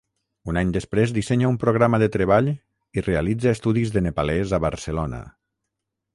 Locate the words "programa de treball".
1.63-2.49